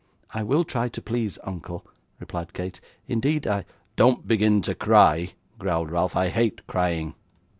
'I 0.33 0.41
will 0.45 0.63
try 0.63 0.89
to 0.89 0.99
please, 0.99 1.37
uncle,' 1.43 1.85
replied 2.19 2.53
Kate: 2.53 2.81
'indeed 3.07 3.45
I' 3.45 3.65
'Don't 3.95 4.27
begin 4.27 4.63
to 4.63 4.73
cry,' 4.73 5.33
growled 5.59 5.91
Ralph; 5.91 6.15
'I 6.15 6.29
hate 6.29 6.65
crying. 6.65 7.13